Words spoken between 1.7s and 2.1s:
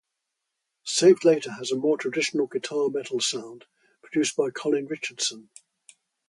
a more